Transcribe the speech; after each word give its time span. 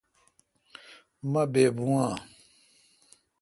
مہبےبوں 1.31 1.93
آں؟ 2.05 2.15